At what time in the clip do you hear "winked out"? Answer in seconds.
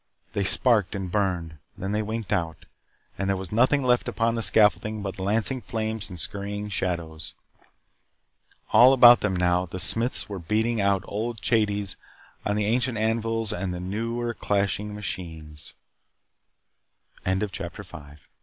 2.01-2.65